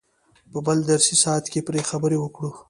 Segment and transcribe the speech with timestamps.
[0.51, 2.49] په بل درسي ساعت کې پرې خبرې وکړئ.